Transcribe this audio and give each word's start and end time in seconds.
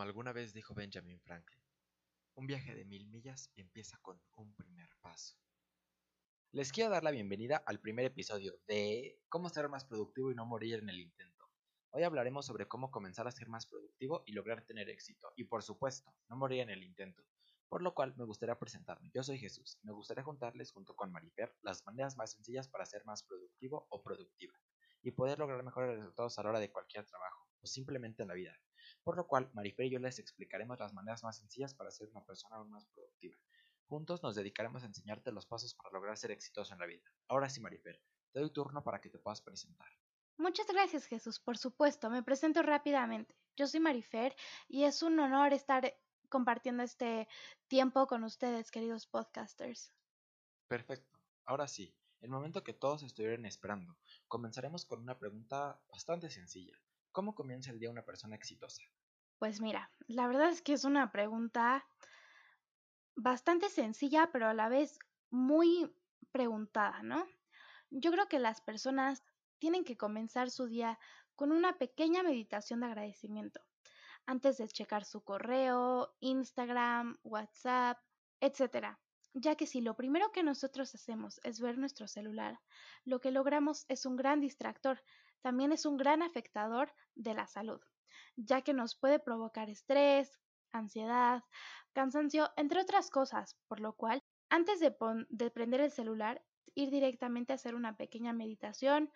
Como 0.00 0.08
alguna 0.08 0.32
vez 0.32 0.54
dijo 0.54 0.72
Benjamin 0.72 1.20
Franklin, 1.20 1.62
un 2.34 2.46
viaje 2.46 2.74
de 2.74 2.86
mil 2.86 3.06
millas 3.08 3.52
empieza 3.54 3.98
con 3.98 4.18
un 4.36 4.54
primer 4.54 4.88
paso. 5.02 5.36
Les 6.52 6.72
quiero 6.72 6.88
dar 6.88 7.04
la 7.04 7.10
bienvenida 7.10 7.62
al 7.66 7.80
primer 7.80 8.06
episodio 8.06 8.54
de 8.66 9.20
Cómo 9.28 9.50
ser 9.50 9.68
más 9.68 9.84
productivo 9.84 10.30
y 10.30 10.34
no 10.34 10.46
morir 10.46 10.76
en 10.76 10.88
el 10.88 11.00
intento. 11.00 11.50
Hoy 11.90 12.04
hablaremos 12.04 12.46
sobre 12.46 12.66
cómo 12.66 12.90
comenzar 12.90 13.28
a 13.28 13.30
ser 13.30 13.50
más 13.50 13.66
productivo 13.66 14.22
y 14.24 14.32
lograr 14.32 14.64
tener 14.64 14.88
éxito, 14.88 15.34
y 15.36 15.44
por 15.44 15.62
supuesto, 15.62 16.10
no 16.30 16.36
morir 16.38 16.60
en 16.60 16.70
el 16.70 16.82
intento. 16.82 17.22
Por 17.68 17.82
lo 17.82 17.92
cual 17.92 18.14
me 18.16 18.24
gustaría 18.24 18.58
presentarme. 18.58 19.10
Yo 19.12 19.22
soy 19.22 19.38
Jesús 19.38 19.76
y 19.82 19.86
me 19.86 19.92
gustaría 19.92 20.24
juntarles 20.24 20.72
junto 20.72 20.96
con 20.96 21.12
Marifer 21.12 21.54
las 21.60 21.84
maneras 21.84 22.16
más 22.16 22.32
sencillas 22.32 22.68
para 22.68 22.86
ser 22.86 23.04
más 23.04 23.22
productivo 23.22 23.86
o 23.90 24.02
productiva 24.02 24.54
y 25.02 25.10
poder 25.10 25.38
lograr 25.38 25.62
mejores 25.62 25.98
resultados 25.98 26.38
a 26.38 26.42
la 26.42 26.48
hora 26.48 26.58
de 26.58 26.72
cualquier 26.72 27.04
trabajo 27.04 27.46
o 27.60 27.66
simplemente 27.66 28.22
en 28.22 28.28
la 28.28 28.34
vida. 28.34 28.58
Por 29.02 29.16
lo 29.16 29.26
cual, 29.26 29.50
Marifer 29.54 29.86
y 29.86 29.90
yo 29.90 29.98
les 29.98 30.18
explicaremos 30.18 30.78
las 30.78 30.92
maneras 30.92 31.22
más 31.22 31.38
sencillas 31.38 31.74
para 31.74 31.90
ser 31.90 32.08
una 32.08 32.24
persona 32.24 32.56
aún 32.56 32.70
más 32.70 32.86
productiva. 32.86 33.36
Juntos 33.86 34.22
nos 34.22 34.36
dedicaremos 34.36 34.82
a 34.82 34.86
enseñarte 34.86 35.32
los 35.32 35.46
pasos 35.46 35.74
para 35.74 35.90
lograr 35.92 36.16
ser 36.16 36.30
exitoso 36.30 36.72
en 36.72 36.80
la 36.80 36.86
vida. 36.86 37.02
Ahora 37.28 37.48
sí, 37.48 37.60
Marifer, 37.60 38.00
te 38.32 38.40
doy 38.40 38.52
turno 38.52 38.84
para 38.84 39.00
que 39.00 39.10
te 39.10 39.18
puedas 39.18 39.40
presentar. 39.40 39.88
Muchas 40.36 40.66
gracias, 40.68 41.06
Jesús. 41.06 41.40
Por 41.40 41.58
supuesto, 41.58 42.08
me 42.08 42.22
presento 42.22 42.62
rápidamente. 42.62 43.34
Yo 43.56 43.66
soy 43.66 43.80
Marifer 43.80 44.34
y 44.68 44.84
es 44.84 45.02
un 45.02 45.18
honor 45.18 45.52
estar 45.52 45.92
compartiendo 46.28 46.82
este 46.82 47.28
tiempo 47.68 48.06
con 48.06 48.24
ustedes, 48.24 48.70
queridos 48.70 49.06
podcasters. 49.06 49.92
Perfecto. 50.68 51.18
Ahora 51.44 51.66
sí, 51.66 51.94
el 52.20 52.30
momento 52.30 52.62
que 52.62 52.72
todos 52.72 53.02
estuvieron 53.02 53.44
esperando, 53.44 53.98
comenzaremos 54.28 54.84
con 54.84 55.00
una 55.00 55.18
pregunta 55.18 55.82
bastante 55.88 56.30
sencilla. 56.30 56.80
¿Cómo 57.12 57.34
comienza 57.34 57.70
el 57.70 57.78
día 57.78 57.90
una 57.90 58.04
persona 58.04 58.36
exitosa? 58.36 58.82
Pues 59.38 59.60
mira, 59.60 59.90
la 60.06 60.26
verdad 60.26 60.50
es 60.50 60.62
que 60.62 60.74
es 60.74 60.84
una 60.84 61.10
pregunta 61.12 61.86
bastante 63.16 63.68
sencilla, 63.68 64.30
pero 64.32 64.48
a 64.48 64.54
la 64.54 64.68
vez 64.68 64.98
muy 65.30 65.94
preguntada, 66.32 67.02
¿no? 67.02 67.26
Yo 67.90 68.10
creo 68.12 68.28
que 68.28 68.38
las 68.38 68.60
personas 68.60 69.24
tienen 69.58 69.84
que 69.84 69.96
comenzar 69.96 70.50
su 70.50 70.66
día 70.66 70.98
con 71.36 71.52
una 71.52 71.78
pequeña 71.78 72.22
meditación 72.22 72.80
de 72.80 72.86
agradecimiento 72.86 73.60
antes 74.26 74.58
de 74.58 74.68
checar 74.68 75.04
su 75.04 75.22
correo, 75.22 76.14
Instagram, 76.20 77.18
WhatsApp, 77.24 77.98
etc. 78.40 78.96
Ya 79.34 79.56
que 79.56 79.66
si 79.66 79.80
lo 79.80 79.96
primero 79.96 80.32
que 80.32 80.42
nosotros 80.42 80.94
hacemos 80.94 81.40
es 81.42 81.60
ver 81.60 81.78
nuestro 81.78 82.06
celular, 82.06 82.60
lo 83.04 83.20
que 83.20 83.30
logramos 83.30 83.86
es 83.88 84.06
un 84.06 84.16
gran 84.16 84.40
distractor, 84.40 85.02
también 85.42 85.72
es 85.72 85.86
un 85.86 85.96
gran 85.96 86.22
afectador 86.22 86.92
de 87.14 87.34
la 87.34 87.46
salud, 87.46 87.80
ya 88.36 88.62
que 88.62 88.74
nos 88.74 88.94
puede 88.94 89.18
provocar 89.18 89.70
estrés, 89.70 90.40
ansiedad, 90.72 91.42
cansancio, 91.92 92.50
entre 92.56 92.80
otras 92.80 93.10
cosas, 93.10 93.56
por 93.68 93.80
lo 93.80 93.94
cual, 93.94 94.22
antes 94.48 94.80
de, 94.80 94.94
de 95.28 95.50
prender 95.50 95.80
el 95.80 95.90
celular, 95.90 96.42
ir 96.74 96.90
directamente 96.90 97.52
a 97.52 97.56
hacer 97.56 97.74
una 97.74 97.96
pequeña 97.96 98.32
meditación, 98.32 99.10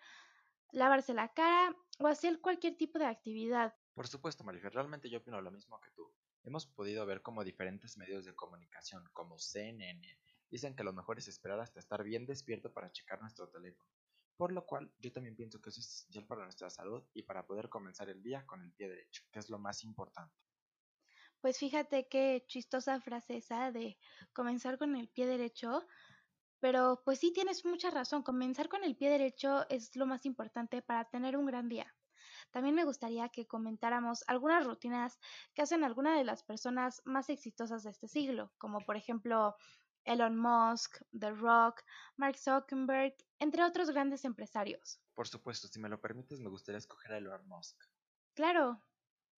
lavarse 0.71 1.13
la 1.13 1.33
cara 1.33 1.75
o 1.99 2.07
hacer 2.07 2.41
cualquier 2.41 2.75
tipo 2.75 2.99
de 2.99 3.05
actividad. 3.05 3.73
Por 3.93 4.07
supuesto, 4.07 4.43
Marifer, 4.43 4.73
realmente 4.73 5.09
yo 5.09 5.19
opino 5.19 5.41
lo 5.41 5.51
mismo 5.51 5.79
que 5.79 5.91
tú. 5.91 6.11
Hemos 6.43 6.67
podido 6.67 7.05
ver 7.05 7.21
como 7.21 7.43
diferentes 7.43 7.97
medios 7.97 8.25
de 8.25 8.35
comunicación, 8.35 9.03
como 9.13 9.39
CNN, 9.39 10.19
dicen 10.51 10.75
que 10.75 10.83
lo 10.83 10.93
mejor 10.93 11.17
es 11.17 11.27
esperar 11.27 11.59
hasta 11.59 11.79
estar 11.79 12.03
bien 12.03 12.25
despierto 12.25 12.71
para 12.71 12.91
checar 12.91 13.19
nuestro 13.21 13.49
teléfono. 13.49 13.89
Por 14.37 14.51
lo 14.51 14.65
cual, 14.65 14.93
yo 14.99 15.11
también 15.13 15.35
pienso 15.35 15.61
que 15.61 15.69
eso 15.69 15.79
es 15.79 15.87
esencial 15.87 16.25
para 16.27 16.43
nuestra 16.43 16.69
salud 16.69 17.03
y 17.13 17.23
para 17.23 17.45
poder 17.45 17.69
comenzar 17.69 18.09
el 18.09 18.21
día 18.21 18.45
con 18.45 18.61
el 18.61 18.73
pie 18.73 18.89
derecho, 18.89 19.23
que 19.31 19.39
es 19.39 19.49
lo 19.49 19.59
más 19.59 19.83
importante. 19.83 20.35
Pues 21.39 21.57
fíjate 21.57 22.07
qué 22.09 22.43
chistosa 22.47 22.99
frase 22.99 23.37
esa 23.37 23.71
de 23.71 23.97
comenzar 24.33 24.77
con 24.77 24.95
el 24.95 25.09
pie 25.09 25.27
derecho, 25.27 25.85
pero 26.59 27.01
pues 27.05 27.19
sí 27.19 27.31
tienes 27.31 27.63
mucha 27.65 27.91
razón, 27.91 28.23
comenzar 28.23 28.67
con 28.67 28.83
el 28.83 28.97
pie 28.97 29.09
derecho 29.09 29.65
es 29.69 29.95
lo 29.95 30.05
más 30.05 30.25
importante 30.25 30.81
para 30.81 31.05
tener 31.05 31.37
un 31.37 31.45
gran 31.45 31.69
día. 31.69 31.95
También 32.51 32.75
me 32.75 32.85
gustaría 32.85 33.29
que 33.29 33.47
comentáramos 33.47 34.23
algunas 34.27 34.65
rutinas 34.65 35.19
que 35.53 35.61
hacen 35.61 35.83
algunas 35.83 36.17
de 36.17 36.23
las 36.23 36.43
personas 36.43 37.01
más 37.05 37.29
exitosas 37.29 37.83
de 37.83 37.91
este 37.91 38.07
siglo, 38.07 38.53
como 38.57 38.79
por 38.81 38.97
ejemplo 38.97 39.55
Elon 40.05 40.37
Musk, 40.37 41.01
The 41.19 41.31
Rock, 41.31 41.83
Mark 42.15 42.37
Zuckerberg, 42.37 43.15
entre 43.39 43.63
otros 43.63 43.89
grandes 43.89 44.23
empresarios. 44.23 45.01
Por 45.13 45.27
supuesto, 45.27 45.67
si 45.67 45.79
me 45.79 45.89
lo 45.89 45.99
permites, 45.99 46.39
me 46.39 46.49
gustaría 46.49 46.79
escoger 46.79 47.13
a 47.13 47.17
Elon 47.17 47.47
Musk. 47.47 47.83
Claro. 48.33 48.81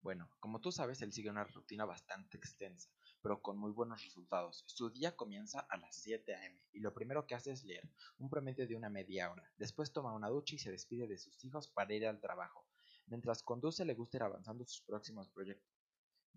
Bueno, 0.02 0.30
como 0.40 0.62
tú 0.62 0.72
sabes, 0.72 1.02
él 1.02 1.12
sigue 1.12 1.30
una 1.30 1.44
rutina 1.44 1.86
bastante 1.86 2.38
extensa 2.38 2.90
pero 3.22 3.42
con 3.42 3.58
muy 3.58 3.72
buenos 3.72 4.04
resultados. 4.04 4.64
Su 4.68 4.90
día 4.90 5.16
comienza 5.16 5.60
a 5.60 5.78
las 5.78 5.96
7 5.98 6.34
a.m. 6.34 6.62
y 6.72 6.80
lo 6.80 6.94
primero 6.94 7.26
que 7.26 7.36
hace 7.36 7.52
es 7.52 7.64
leer, 7.66 7.84
un 8.20 8.30
promedio 8.30 8.68
de 8.68 8.76
una 8.76 8.90
media 8.90 9.32
hora. 9.32 9.52
Después 9.58 9.92
toma 9.92 10.14
una 10.14 10.30
ducha 10.30 10.56
y 10.56 10.60
se 10.60 10.72
despide 10.72 11.08
de 11.08 11.18
sus 11.18 11.44
hijos 11.44 11.68
para 11.68 11.94
ir 11.94 12.08
al 12.08 12.22
trabajo. 12.22 12.66
Mientras 13.08 13.44
conduce 13.44 13.86
le 13.86 13.96
gusta 13.96 14.18
ir 14.18 14.24
avanzando 14.24 14.66
sus 14.66 14.82
próximos 14.82 15.30
proyectos, 15.30 15.77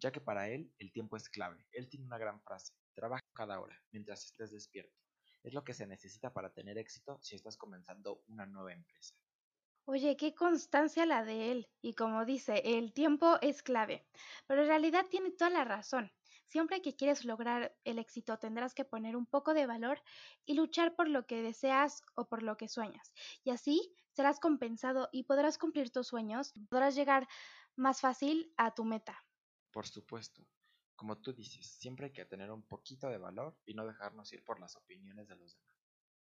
ya 0.00 0.10
que 0.10 0.20
para 0.20 0.48
él 0.48 0.72
el 0.78 0.90
tiempo 0.92 1.16
es 1.16 1.28
clave. 1.28 1.66
Él 1.72 1.88
tiene 1.88 2.06
una 2.06 2.18
gran 2.18 2.40
frase, 2.40 2.74
trabaja 2.94 3.24
cada 3.34 3.60
hora, 3.60 3.80
mientras 3.92 4.24
estés 4.24 4.50
despierto. 4.50 4.96
Es 5.42 5.54
lo 5.54 5.64
que 5.64 5.74
se 5.74 5.86
necesita 5.86 6.32
para 6.32 6.52
tener 6.52 6.78
éxito 6.78 7.18
si 7.22 7.36
estás 7.36 7.56
comenzando 7.56 8.22
una 8.26 8.46
nueva 8.46 8.72
empresa. 8.72 9.14
Oye, 9.86 10.16
qué 10.16 10.34
constancia 10.34 11.06
la 11.06 11.24
de 11.24 11.50
él. 11.50 11.68
Y 11.80 11.94
como 11.94 12.24
dice, 12.24 12.62
el 12.64 12.92
tiempo 12.92 13.38
es 13.40 13.62
clave. 13.62 14.06
Pero 14.46 14.62
en 14.62 14.68
realidad 14.68 15.06
tiene 15.10 15.30
toda 15.30 15.50
la 15.50 15.64
razón. 15.64 16.12
Siempre 16.46 16.82
que 16.82 16.96
quieres 16.96 17.24
lograr 17.24 17.74
el 17.84 17.98
éxito 17.98 18.38
tendrás 18.38 18.74
que 18.74 18.84
poner 18.84 19.16
un 19.16 19.26
poco 19.26 19.54
de 19.54 19.66
valor 19.66 20.02
y 20.44 20.54
luchar 20.54 20.94
por 20.96 21.08
lo 21.08 21.26
que 21.26 21.42
deseas 21.42 22.02
o 22.14 22.28
por 22.28 22.42
lo 22.42 22.56
que 22.56 22.68
sueñas. 22.68 23.12
Y 23.44 23.50
así 23.50 23.94
serás 24.12 24.40
compensado 24.40 25.08
y 25.12 25.24
podrás 25.24 25.58
cumplir 25.58 25.90
tus 25.90 26.08
sueños, 26.08 26.52
podrás 26.68 26.96
llegar 26.96 27.28
más 27.76 28.00
fácil 28.00 28.52
a 28.56 28.74
tu 28.74 28.84
meta. 28.84 29.24
Por 29.70 29.86
supuesto. 29.86 30.46
Como 30.96 31.18
tú 31.18 31.32
dices, 31.32 31.66
siempre 31.66 32.06
hay 32.06 32.12
que 32.12 32.24
tener 32.24 32.50
un 32.50 32.62
poquito 32.62 33.08
de 33.08 33.18
valor 33.18 33.56
y 33.64 33.74
no 33.74 33.86
dejarnos 33.86 34.32
ir 34.32 34.44
por 34.44 34.60
las 34.60 34.76
opiniones 34.76 35.28
de 35.28 35.36
los 35.36 35.54
demás. 35.54 35.76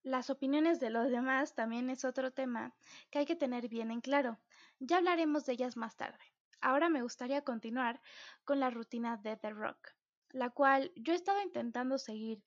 Las 0.03 0.31
opiniones 0.31 0.81
de 0.81 0.91
los 0.91 1.11
demás 1.11 1.55
también 1.55 1.91
es 1.91 2.05
otro 2.05 2.33
tema 2.33 2.75
que 3.11 3.19
hay 3.19 3.27
que 3.27 3.37
tener 3.37 3.69
bien 3.69 3.91
en 3.91 4.01
claro. 4.01 4.41
Ya 4.79 4.99
hablaremos 4.99 5.45
de 5.47 5.53
ellas 5.55 5.77
más 5.77 5.97
tarde. 5.97 6.25
Ahora 6.61 6.89
me 6.89 7.03
gustaría 7.03 7.43
continuar 7.43 8.01
con 8.45 8.61
la 8.61 8.71
rutina 8.71 9.17
de 9.17 9.37
The 9.37 9.51
Rock 9.51 9.95
la 10.35 10.51
cual 10.51 10.93
yo 10.97 11.13
he 11.13 11.17
estado 11.17 11.41
intentando 11.43 11.97
seguir, 11.97 12.43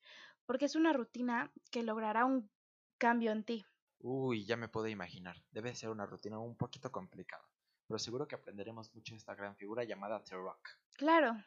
porque 0.45 0.65
es 0.65 0.75
una 0.75 0.91
rutina 0.91 1.51
que 1.71 1.83
logrará 1.83 2.25
un 2.25 2.51
cambio 2.97 3.31
en 3.31 3.43
ti. 3.45 3.65
Uy, 3.99 4.45
ya 4.45 4.57
me 4.57 4.67
puedo 4.67 4.87
imaginar. 4.87 5.37
Debe 5.51 5.73
ser 5.73 5.89
una 5.89 6.05
rutina 6.05 6.37
un 6.37 6.57
poquito 6.57 6.91
complicada, 6.91 7.43
pero 7.87 7.99
seguro 7.99 8.27
que 8.27 8.35
aprenderemos 8.35 8.93
mucho 8.93 9.13
de 9.13 9.17
esta 9.17 9.35
gran 9.35 9.55
figura 9.55 9.83
llamada 9.83 10.23
The 10.23 10.35
Rock. 10.35 10.69
Claro. 10.97 11.41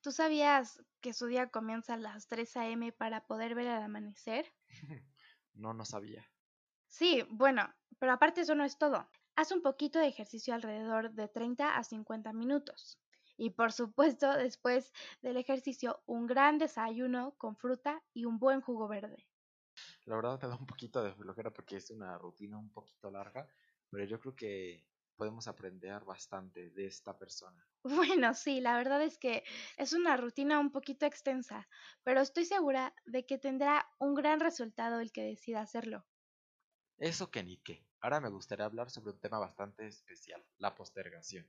¿Tú 0.00 0.12
sabías 0.12 0.82
que 1.00 1.12
su 1.12 1.26
día 1.26 1.50
comienza 1.50 1.94
a 1.94 1.98
las 1.98 2.28
3 2.28 2.56
a.m. 2.58 2.92
para 2.92 3.26
poder 3.26 3.54
ver 3.54 3.66
el 3.66 3.82
amanecer? 3.82 4.52
no, 5.54 5.74
no 5.74 5.84
sabía. 5.84 6.24
Sí, 6.88 7.26
bueno, 7.30 7.74
pero 7.98 8.12
aparte 8.12 8.42
eso 8.42 8.54
no 8.54 8.64
es 8.64 8.78
todo. 8.78 9.08
Haz 9.34 9.50
un 9.50 9.62
poquito 9.62 9.98
de 9.98 10.06
ejercicio 10.06 10.54
alrededor 10.54 11.10
de 11.10 11.26
30 11.26 11.76
a 11.76 11.82
50 11.82 12.32
minutos. 12.32 13.00
Y 13.36 13.50
por 13.50 13.72
supuesto, 13.72 14.32
después 14.36 14.92
del 15.22 15.36
ejercicio, 15.36 16.02
un 16.06 16.26
gran 16.26 16.58
desayuno 16.58 17.34
con 17.36 17.56
fruta 17.56 18.00
y 18.12 18.26
un 18.26 18.38
buen 18.38 18.60
jugo 18.60 18.86
verde. 18.86 19.26
La 20.04 20.14
verdad 20.14 20.40
me 20.40 20.48
da 20.48 20.56
un 20.56 20.66
poquito 20.66 21.02
de 21.02 21.12
flojera 21.12 21.50
porque 21.50 21.76
es 21.76 21.90
una 21.90 22.16
rutina 22.16 22.58
un 22.58 22.70
poquito 22.70 23.10
larga, 23.10 23.48
pero 23.90 24.04
yo 24.04 24.20
creo 24.20 24.36
que 24.36 24.86
podemos 25.14 25.48
aprender 25.48 26.04
bastante 26.04 26.70
de 26.70 26.86
esta 26.86 27.18
persona. 27.18 27.66
Bueno, 27.84 28.34
sí, 28.34 28.60
la 28.60 28.76
verdad 28.76 29.00
es 29.02 29.16
que 29.16 29.42
es 29.78 29.92
una 29.94 30.16
rutina 30.18 30.58
un 30.58 30.70
poquito 30.70 31.06
extensa, 31.06 31.66
pero 32.02 32.20
estoy 32.20 32.44
segura 32.44 32.94
de 33.06 33.24
que 33.26 33.38
tendrá 33.38 33.88
un 33.98 34.14
gran 34.14 34.40
resultado 34.40 35.00
el 35.00 35.12
que 35.12 35.22
decida 35.22 35.60
hacerlo. 35.62 36.04
Eso 36.98 37.30
que 37.30 37.44
ni 37.44 37.58
qué. 37.58 37.86
Ahora 38.00 38.18
me 38.20 38.30
gustaría 38.30 38.64
hablar 38.64 38.90
sobre 38.90 39.12
un 39.12 39.20
tema 39.20 39.38
bastante 39.38 39.86
especial, 39.86 40.44
la 40.58 40.74
postergación. 40.74 41.48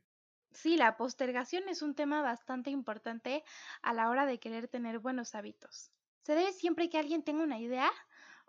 Sí, 0.54 0.76
la 0.76 0.98
postergación 0.98 1.70
es 1.70 1.84
un 1.84 1.94
tema 1.94 2.24
bastante 2.24 2.72
importante 2.72 3.44
a 3.84 3.94
la 3.94 4.10
hora 4.10 4.26
de 4.26 4.40
querer 4.40 4.68
tener 4.68 4.98
buenos 4.98 5.36
hábitos. 5.36 5.92
Se 6.24 6.34
debe 6.34 6.52
siempre 6.52 6.90
que 6.90 6.98
alguien 6.98 7.24
tenga 7.24 7.44
una 7.44 7.60
idea 7.60 7.92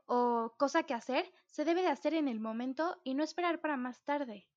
o 0.06 0.54
cosa 0.58 0.84
que 0.84 0.94
hacer, 0.94 1.30
se 1.46 1.64
debe 1.66 1.82
de 1.82 1.88
hacer 1.88 2.14
en 2.14 2.28
el 2.28 2.40
momento 2.40 3.00
y 3.04 3.14
no 3.14 3.24
esperar 3.24 3.60
para 3.60 3.76
más 3.76 4.04
tarde. 4.04 4.48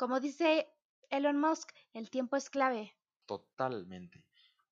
Como 0.00 0.18
dice 0.18 0.66
Elon 1.10 1.38
Musk, 1.38 1.72
el 1.92 2.08
tiempo 2.08 2.34
es 2.34 2.48
clave. 2.48 2.96
Totalmente. 3.26 4.24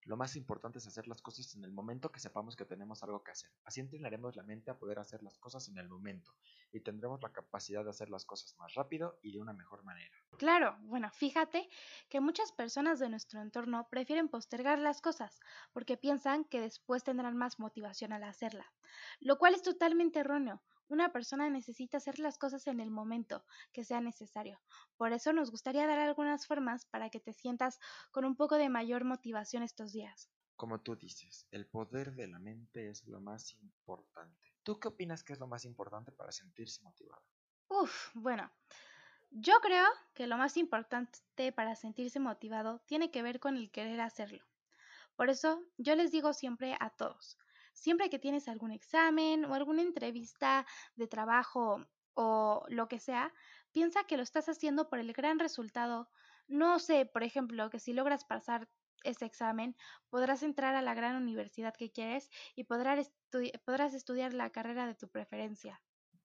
Lo 0.05 0.17
más 0.17 0.37
importante 0.37 0.79
es 0.79 0.87
hacer 0.87 1.07
las 1.07 1.21
cosas 1.21 1.55
en 1.55 1.65
el 1.65 1.71
momento 1.71 2.11
que 2.11 2.19
sepamos 2.19 2.57
que 2.57 2.65
tenemos 2.65 3.03
algo 3.03 3.23
que 3.23 3.33
hacer. 3.33 3.51
Así 3.65 3.81
entrenaremos 3.81 4.37
la 4.37 4.43
mente 4.43 4.71
a 4.71 4.79
poder 4.79 4.99
hacer 4.99 5.23
las 5.23 5.37
cosas 5.37 5.69
en 5.69 5.77
el 5.77 5.87
momento 5.87 6.35
y 6.73 6.81
tendremos 6.81 7.21
la 7.23 7.31
capacidad 7.31 7.85
de 7.85 7.91
hacer 7.91 8.09
las 8.09 8.25
cosas 8.25 8.57
más 8.59 8.73
rápido 8.73 9.19
y 9.21 9.33
de 9.33 9.39
una 9.39 9.53
mejor 9.53 9.85
manera. 9.85 10.17
Claro, 10.39 10.79
bueno, 10.81 11.11
fíjate 11.11 11.69
que 12.09 12.23
muchas 12.23 12.51
personas 12.53 12.99
de 12.99 13.11
nuestro 13.11 13.43
entorno 13.43 13.87
prefieren 13.91 14.31
postergar 14.31 14.79
las 14.79 15.03
cosas 15.03 15.41
porque 15.75 15.99
piensan 15.99 16.47
que 16.47 16.63
después 16.63 17.05
tendrán 17.05 17.37
más 17.37 17.59
motivación 17.59 18.15
al 18.15 18.25
hacerla, 18.25 18.73
lo 19.21 19.37
cual 19.37 19.53
es 19.53 19.61
totalmente 19.61 20.21
erróneo. 20.21 20.63
Una 20.89 21.13
persona 21.13 21.49
necesita 21.51 21.99
hacer 21.99 22.19
las 22.19 22.39
cosas 22.39 22.67
en 22.67 22.81
el 22.81 22.91
momento 22.91 23.45
que 23.73 23.85
sea 23.85 24.01
necesario. 24.01 24.61
Por 24.97 25.13
eso 25.13 25.33
nos 25.33 25.51
gustaría 25.51 25.87
dar 25.87 25.99
algunas 26.01 26.47
formas 26.47 26.85
para 26.87 27.11
que 27.11 27.21
te 27.21 27.33
sientas 27.33 27.79
con 28.11 28.25
un 28.25 28.37
poco 28.37 28.57
de 28.57 28.69
mayor 28.69 29.05
motivación 29.05 29.63
estos 29.63 29.93
días. 29.93 30.31
Como 30.57 30.83
tú 30.83 30.95
dices, 30.95 31.47
el 31.51 31.69
poder 31.69 32.13
de 32.13 32.29
la 32.29 32.39
mente 32.39 32.91
es 32.91 33.07
lo 33.07 33.19
más 33.19 33.55
importante. 33.55 34.55
¿Tú 34.63 34.79
qué 34.79 34.89
opinas 34.89 35.25
que 35.25 35.33
es 35.33 35.39
lo 35.39 35.47
más 35.47 35.65
importante 35.65 36.13
para 36.13 36.33
sentirse 36.33 36.83
motivado? 36.83 37.25
Uf, 37.71 38.11
bueno, 38.15 38.53
yo 39.31 39.61
creo 39.61 39.87
que 40.15 40.27
lo 40.27 40.37
más 40.37 40.57
importante 40.57 41.53
para 41.53 41.77
sentirse 41.77 42.21
motivado 42.21 42.81
tiene 42.87 43.11
que 43.11 43.23
ver 43.23 43.41
con 43.41 43.57
el 43.57 43.71
querer 43.71 44.01
hacerlo. 44.01 44.45
Por 45.17 45.31
eso 45.31 45.65
yo 45.79 45.97
les 45.97 46.13
digo 46.13 46.33
siempre 46.33 46.77
a 46.81 46.91
todos, 46.91 47.39
siempre 47.79 48.11
que 48.11 48.19
tienes 48.19 48.49
algún 48.49 48.73
examen 48.73 49.45
o 49.45 49.55
alguna 49.55 49.83
entrevista 49.83 50.67
de 50.97 51.07
trabajo 51.07 51.87
o 52.15 52.65
lo 52.69 52.89
que 52.89 52.99
sea, 52.99 53.33
piensa 53.73 54.05
que 54.05 54.17
lo 54.17 54.23
estás 54.23 54.49
haciendo 54.49 54.89
por 54.89 54.99
el 54.99 55.13
gran 55.13 55.39
resultado. 55.39 56.11
No 56.49 56.79
sé, 56.79 57.07
por 57.07 57.23
ejemplo, 57.23 57.71
que 57.71 57.79
si 57.79 57.93
logras 57.93 58.25
pasar 58.25 58.69
ese 59.05 59.25
examen, 59.25 59.77
podrás 60.11 60.43
entrar 60.43 60.75
a 60.75 60.83
la 60.83 60.95
gran 60.95 61.15
universidad 61.15 61.75
que 61.75 61.93
quieres 61.93 62.31
y 62.57 62.65
podrás, 62.65 63.13
estudiar 63.95 64.35
la 64.35 64.51
carrera 64.51 64.87
de 64.87 64.95
tu 64.95 65.09
preferencia. 65.09 65.81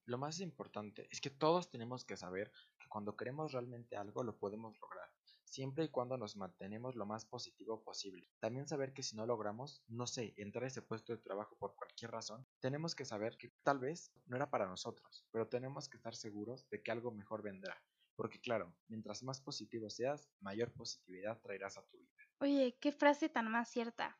Lo 0.06 0.18
más 0.18 0.40
importante 0.40 1.06
es 1.10 1.20
que 1.20 1.30
todos 1.30 1.70
tenemos 1.70 2.04
que 2.04 2.16
saber 2.16 2.50
que 2.78 2.88
cuando 2.88 3.16
queremos 3.16 3.52
realmente 3.52 3.96
algo 3.96 4.22
lo 4.22 4.36
podemos 4.36 4.78
lograr 4.80 5.08
siempre 5.54 5.84
y 5.84 5.88
cuando 5.88 6.18
nos 6.18 6.36
mantenemos 6.36 6.96
lo 6.96 7.06
más 7.06 7.24
positivo 7.24 7.84
posible. 7.84 8.28
También 8.40 8.66
saber 8.66 8.92
que 8.92 9.04
si 9.04 9.14
no 9.14 9.24
logramos, 9.24 9.84
no 9.86 10.08
sé, 10.08 10.34
entrar 10.36 10.64
a 10.64 10.66
ese 10.66 10.82
puesto 10.82 11.12
de 11.12 11.22
trabajo 11.22 11.56
por 11.56 11.76
cualquier 11.76 12.10
razón, 12.10 12.44
tenemos 12.58 12.96
que 12.96 13.04
saber 13.04 13.36
que 13.38 13.52
tal 13.62 13.78
vez 13.78 14.10
no 14.26 14.34
era 14.34 14.50
para 14.50 14.66
nosotros, 14.66 15.24
pero 15.30 15.46
tenemos 15.46 15.88
que 15.88 15.96
estar 15.96 16.16
seguros 16.16 16.68
de 16.70 16.82
que 16.82 16.90
algo 16.90 17.12
mejor 17.12 17.42
vendrá. 17.42 17.80
Porque 18.16 18.40
claro, 18.40 18.74
mientras 18.88 19.22
más 19.22 19.40
positivo 19.40 19.88
seas, 19.90 20.28
mayor 20.40 20.72
positividad 20.72 21.40
traerás 21.40 21.78
a 21.78 21.86
tu 21.86 21.98
vida. 21.98 22.10
Oye, 22.40 22.76
qué 22.80 22.90
frase 22.90 23.28
tan 23.28 23.48
más 23.48 23.68
cierta. 23.68 24.18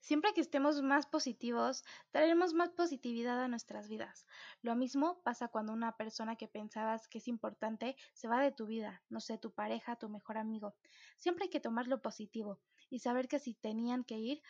Siempre 0.00 0.32
que 0.34 0.40
estemos 0.40 0.82
más 0.82 1.06
positivos, 1.06 1.84
traeremos 2.10 2.54
más 2.54 2.70
positividad 2.70 3.40
a 3.42 3.48
nuestras 3.48 3.88
vidas. 3.88 4.26
Lo 4.62 4.76
mismo 4.76 5.22
pasa 5.22 5.48
cuando 5.48 5.72
una 5.72 5.96
persona 5.96 6.36
que 6.36 6.48
pensabas 6.48 7.08
que 7.08 7.18
es 7.18 7.28
importante 7.28 7.96
se 8.12 8.28
va 8.28 8.40
de 8.40 8.52
tu 8.52 8.66
vida, 8.66 9.02
no 9.08 9.20
sé, 9.20 9.38
tu 9.38 9.52
pareja, 9.52 9.96
tu 9.96 10.08
mejor 10.08 10.38
amigo. 10.38 10.76
Siempre 11.16 11.44
hay 11.44 11.50
que 11.50 11.60
tomar 11.60 11.88
lo 11.88 12.02
positivo 12.02 12.60
y 12.88 13.00
saber 13.00 13.28
que 13.28 13.38
si 13.38 13.54
tenían 13.54 14.04
que 14.04 14.16
ir, 14.16 14.42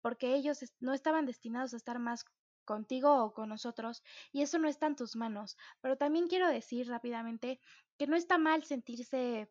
porque 0.00 0.34
ellos 0.34 0.60
no 0.78 0.94
estaban 0.94 1.26
destinados 1.26 1.74
a 1.74 1.76
estar 1.76 1.98
más 1.98 2.24
contigo 2.64 3.24
o 3.24 3.34
con 3.34 3.48
nosotros, 3.48 4.02
y 4.32 4.42
eso 4.42 4.58
no 4.58 4.68
está 4.68 4.86
en 4.86 4.96
tus 4.96 5.16
manos. 5.16 5.56
Pero 5.80 5.96
también 5.96 6.28
quiero 6.28 6.48
decir 6.48 6.88
rápidamente 6.88 7.60
que 7.98 8.06
no 8.06 8.16
está 8.16 8.38
mal 8.38 8.62
sentirse 8.62 9.50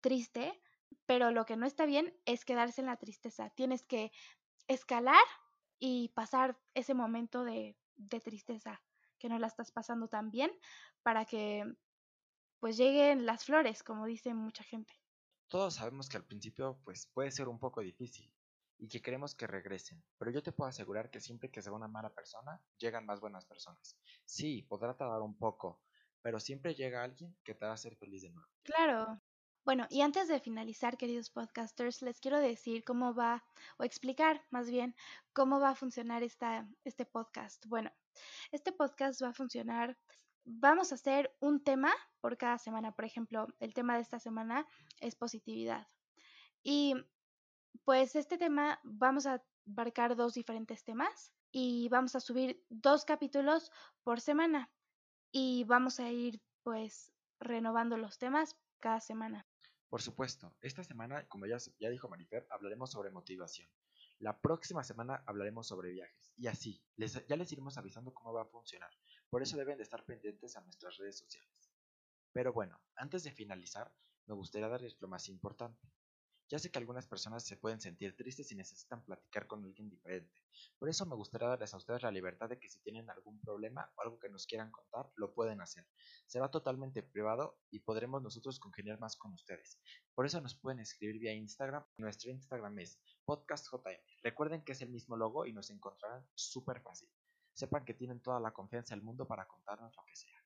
triste, 0.00 0.60
pero 1.06 1.30
lo 1.30 1.46
que 1.46 1.56
no 1.56 1.66
está 1.66 1.86
bien 1.86 2.12
es 2.24 2.44
quedarse 2.44 2.80
en 2.80 2.88
la 2.88 2.96
tristeza. 2.96 3.50
Tienes 3.50 3.84
que 3.84 4.10
escalar 4.68 5.24
y 5.78 6.08
pasar 6.10 6.58
ese 6.74 6.94
momento 6.94 7.44
de, 7.44 7.76
de 7.96 8.20
tristeza 8.20 8.82
que 9.18 9.28
no 9.28 9.38
la 9.38 9.46
estás 9.46 9.72
pasando 9.72 10.08
tan 10.08 10.30
bien 10.30 10.50
para 11.02 11.24
que 11.24 11.64
pues 12.60 12.76
lleguen 12.76 13.26
las 13.26 13.44
flores, 13.44 13.82
como 13.82 14.06
dice 14.06 14.34
mucha 14.34 14.64
gente. 14.64 14.92
Todos 15.48 15.74
sabemos 15.74 16.08
que 16.08 16.16
al 16.16 16.26
principio 16.26 16.80
pues 16.84 17.06
puede 17.06 17.30
ser 17.30 17.48
un 17.48 17.58
poco 17.58 17.80
difícil 17.80 18.32
y 18.78 18.88
que 18.88 19.00
queremos 19.00 19.34
que 19.34 19.46
regresen, 19.46 20.02
pero 20.18 20.30
yo 20.30 20.42
te 20.42 20.52
puedo 20.52 20.68
asegurar 20.68 21.10
que 21.10 21.20
siempre 21.20 21.50
que 21.50 21.62
se 21.62 21.70
va 21.70 21.76
una 21.76 21.88
mala 21.88 22.12
persona, 22.12 22.60
llegan 22.78 23.06
más 23.06 23.20
buenas 23.20 23.46
personas. 23.46 23.98
Sí, 24.24 24.62
podrá 24.62 24.96
tardar 24.96 25.22
un 25.22 25.38
poco, 25.38 25.82
pero 26.20 26.40
siempre 26.40 26.74
llega 26.74 27.02
alguien 27.02 27.36
que 27.44 27.54
te 27.54 27.64
va 27.64 27.70
a 27.70 27.74
hacer 27.74 27.96
feliz 27.96 28.22
de 28.22 28.30
nuevo. 28.30 28.48
Claro, 28.64 29.22
bueno, 29.66 29.88
y 29.90 30.02
antes 30.02 30.28
de 30.28 30.38
finalizar, 30.38 30.96
queridos 30.96 31.28
podcasters, 31.28 32.00
les 32.00 32.20
quiero 32.20 32.38
decir 32.38 32.84
cómo 32.84 33.12
va, 33.14 33.42
o 33.78 33.82
explicar 33.82 34.40
más 34.48 34.70
bien, 34.70 34.94
cómo 35.32 35.58
va 35.58 35.70
a 35.70 35.74
funcionar 35.74 36.22
esta, 36.22 36.68
este 36.84 37.04
podcast. 37.04 37.66
Bueno, 37.66 37.90
este 38.52 38.70
podcast 38.70 39.20
va 39.20 39.30
a 39.30 39.32
funcionar, 39.32 39.98
vamos 40.44 40.92
a 40.92 40.94
hacer 40.94 41.34
un 41.40 41.64
tema 41.64 41.92
por 42.20 42.36
cada 42.36 42.58
semana. 42.58 42.92
Por 42.92 43.06
ejemplo, 43.06 43.48
el 43.58 43.74
tema 43.74 43.96
de 43.96 44.02
esta 44.02 44.20
semana 44.20 44.68
es 45.00 45.16
positividad. 45.16 45.88
Y 46.62 46.94
pues 47.84 48.14
este 48.14 48.38
tema 48.38 48.78
vamos 48.84 49.26
a 49.26 49.42
abarcar 49.66 50.14
dos 50.14 50.34
diferentes 50.34 50.84
temas 50.84 51.32
y 51.50 51.88
vamos 51.88 52.14
a 52.14 52.20
subir 52.20 52.64
dos 52.68 53.04
capítulos 53.04 53.72
por 54.04 54.20
semana 54.20 54.70
y 55.32 55.64
vamos 55.64 55.98
a 55.98 56.08
ir 56.08 56.40
pues 56.62 57.12
renovando 57.40 57.96
los 57.96 58.16
temas 58.16 58.56
cada 58.78 59.00
semana. 59.00 59.44
Por 59.88 60.02
supuesto, 60.02 60.56
esta 60.60 60.82
semana, 60.82 61.28
como 61.28 61.46
ya, 61.46 61.58
dijo 61.90 62.08
Marifer, 62.08 62.46
hablaremos 62.50 62.90
sobre 62.90 63.10
motivación. 63.10 63.68
La 64.18 64.40
próxima 64.40 64.82
semana 64.82 65.22
hablaremos 65.26 65.68
sobre 65.68 65.90
viajes. 65.90 66.32
Y 66.36 66.48
así, 66.48 66.82
ya 66.96 67.36
les 67.36 67.52
iremos 67.52 67.78
avisando 67.78 68.12
cómo 68.12 68.32
va 68.32 68.42
a 68.42 68.46
funcionar. 68.46 68.90
Por 69.30 69.42
eso 69.42 69.56
deben 69.56 69.76
de 69.76 69.84
estar 69.84 70.04
pendientes 70.04 70.56
a 70.56 70.60
nuestras 70.62 70.96
redes 70.96 71.18
sociales. 71.18 71.70
Pero 72.32 72.52
bueno, 72.52 72.80
antes 72.96 73.22
de 73.22 73.30
finalizar, 73.30 73.94
me 74.26 74.34
gustaría 74.34 74.68
darles 74.68 75.00
lo 75.00 75.08
más 75.08 75.28
importante. 75.28 75.88
Ya 76.48 76.60
sé 76.60 76.70
que 76.70 76.78
algunas 76.78 77.08
personas 77.08 77.44
se 77.44 77.56
pueden 77.56 77.80
sentir 77.80 78.16
tristes 78.16 78.52
y 78.52 78.54
necesitan 78.54 79.04
platicar 79.04 79.48
con 79.48 79.64
alguien 79.64 79.90
diferente. 79.90 80.32
Por 80.78 80.88
eso 80.88 81.04
me 81.04 81.16
gustaría 81.16 81.48
darles 81.48 81.74
a 81.74 81.76
ustedes 81.76 82.02
la 82.02 82.12
libertad 82.12 82.48
de 82.48 82.58
que 82.58 82.68
si 82.68 82.78
tienen 82.80 83.10
algún 83.10 83.40
problema 83.40 83.90
o 83.96 84.02
algo 84.02 84.18
que 84.20 84.28
nos 84.28 84.46
quieran 84.46 84.70
contar, 84.70 85.10
lo 85.16 85.34
pueden 85.34 85.60
hacer. 85.60 85.84
Será 86.26 86.48
totalmente 86.48 87.02
privado 87.02 87.58
y 87.70 87.80
podremos 87.80 88.22
nosotros 88.22 88.60
congeniar 88.60 89.00
más 89.00 89.16
con 89.16 89.32
ustedes. 89.32 89.80
Por 90.14 90.24
eso 90.24 90.40
nos 90.40 90.54
pueden 90.54 90.78
escribir 90.78 91.18
vía 91.18 91.34
Instagram. 91.34 91.84
Nuestro 91.98 92.30
Instagram 92.30 92.78
es 92.78 93.00
podcastjm. 93.24 93.82
Recuerden 94.22 94.62
que 94.62 94.72
es 94.72 94.82
el 94.82 94.90
mismo 94.90 95.16
logo 95.16 95.46
y 95.46 95.52
nos 95.52 95.70
encontrarán 95.70 96.24
súper 96.34 96.80
fácil. 96.80 97.08
Sepan 97.54 97.84
que 97.84 97.94
tienen 97.94 98.20
toda 98.20 98.38
la 98.38 98.52
confianza 98.52 98.94
del 98.94 99.02
mundo 99.02 99.26
para 99.26 99.48
contarnos 99.48 99.96
lo 99.96 100.04
que 100.04 100.14
sea. 100.14 100.45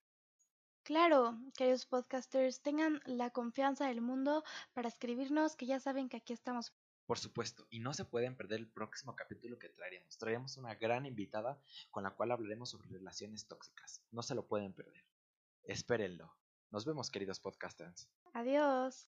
Claro, 0.90 1.38
queridos 1.56 1.86
podcasters, 1.86 2.62
tengan 2.62 3.00
la 3.04 3.30
confianza 3.30 3.86
del 3.86 4.00
mundo 4.00 4.42
para 4.72 4.88
escribirnos, 4.88 5.54
que 5.54 5.66
ya 5.66 5.78
saben 5.78 6.08
que 6.08 6.16
aquí 6.16 6.32
estamos. 6.32 6.74
Por 7.06 7.16
supuesto, 7.16 7.64
y 7.70 7.78
no 7.78 7.94
se 7.94 8.04
pueden 8.04 8.36
perder 8.36 8.58
el 8.58 8.66
próximo 8.66 9.14
capítulo 9.14 9.56
que 9.56 9.68
traeremos. 9.68 10.18
Traeremos 10.18 10.56
una 10.56 10.74
gran 10.74 11.06
invitada 11.06 11.62
con 11.92 12.02
la 12.02 12.10
cual 12.10 12.32
hablaremos 12.32 12.70
sobre 12.70 12.88
relaciones 12.88 13.46
tóxicas. 13.46 14.02
No 14.10 14.24
se 14.24 14.34
lo 14.34 14.48
pueden 14.48 14.72
perder. 14.72 15.04
Espérenlo. 15.62 16.34
Nos 16.72 16.84
vemos, 16.84 17.08
queridos 17.08 17.38
podcasters. 17.38 18.08
Adiós. 18.32 19.06